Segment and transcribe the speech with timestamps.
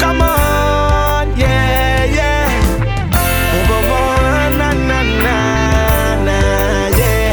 [0.00, 2.48] Come on, yeah, yeah.
[3.52, 5.36] Oh, on, na, na, na,
[6.24, 6.38] na,
[6.96, 7.32] yeah.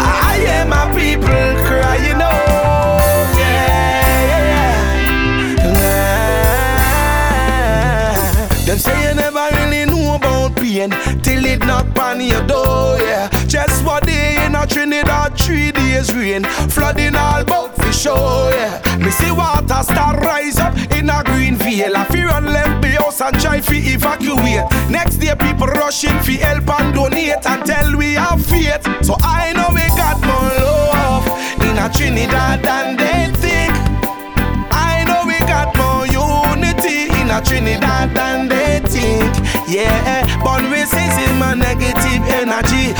[0.00, 0.02] I
[0.42, 4.44] hear my people crying out, yeah, yeah,
[8.26, 8.66] yeah.
[8.66, 10.90] Them say you never really know about pain
[11.22, 13.28] till it knock on your door, yeah.
[13.46, 18.96] Just one day in a Trinidad, three days rain, flooding all bout for sure, yeah.
[18.98, 21.94] Me see water start rise up in a Greenvale.
[21.94, 24.66] I fear and left the house and try to evacuate.
[24.90, 28.82] Next day people rushing for help and donate until we have faith.
[29.02, 31.26] So I know we got more love
[31.62, 33.72] in a Trinidad than they think.
[34.72, 39.32] I know we got more unity in a Trinidad than they think.
[39.68, 42.94] Yeah, but racism and negative energy.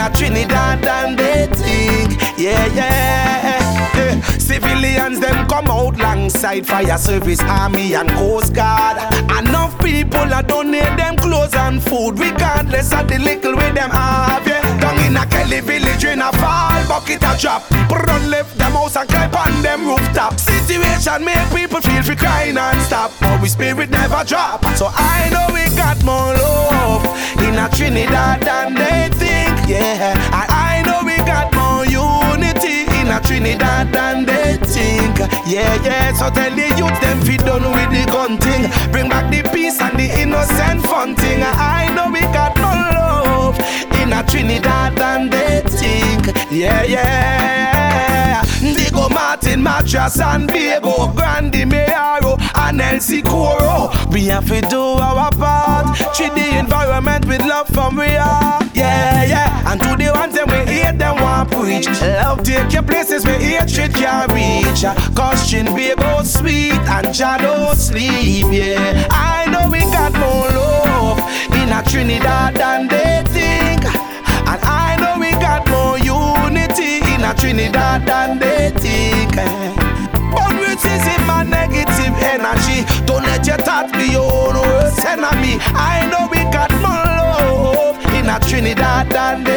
[0.00, 2.20] A Trinidad and they think.
[2.38, 3.90] Yeah, yeah.
[3.94, 4.20] yeah.
[4.38, 8.96] Civilians them come out alongside fire service, army and coast guard.
[9.38, 14.46] Enough people are donate them clothes and food, regardless of the little way them have.
[14.46, 14.62] Yeah.
[14.80, 17.70] Down in a Kelly village in a fall bucket a drop.
[17.90, 20.40] Run left them house and climb on them rooftop.
[20.40, 24.64] Situation make people feel free crying and stop, but we spirit never drop.
[24.76, 27.04] So I know we got more love
[27.38, 28.09] in a Trinidad
[33.40, 35.18] Trinidad than they think.
[35.48, 36.12] Yeah, yeah.
[36.12, 38.68] So tell the youth them fi done with the gun thing.
[38.92, 41.40] Bring back the peace and the innocent fun thing.
[41.42, 43.58] I know we got no love
[44.02, 46.36] in a Trinidad than they think.
[46.52, 48.44] Yeah, yeah.
[48.60, 53.90] Diego Martin, Mattress and Bego, Grande Mayaro and El Socorro.
[54.12, 55.96] We have to do our part.
[56.14, 58.60] Treat the environment with love from we are.
[58.74, 59.72] Yeah, yeah.
[59.72, 61.86] And to the ones them we hate them want preach.
[62.00, 64.82] Love take your places where hatred can't reach.
[65.14, 68.46] Cause be Bego sweet and Jah don't sleep.
[68.50, 71.18] Yeah, I know we got more love
[71.54, 73.84] in a Trinidad than they think.
[74.50, 79.34] And I know we got more unity in a Trinidad than they think.
[80.32, 82.84] But racism and negative energy.
[83.06, 85.58] Don't let your thoughts be your own worst enemy.
[85.74, 89.49] I know we got more love in a Trinidad than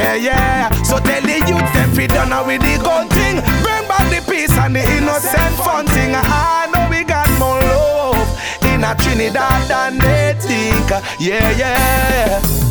[0.00, 0.82] Yeah, yeah.
[0.82, 3.36] So tell the youth them fi done with the gun thing.
[3.62, 6.12] Bring back the peace and the innocent fun thing.
[6.14, 8.28] I know we got more love
[8.64, 10.90] in a Trinidad than they think.
[11.20, 12.69] Yeah, yeah.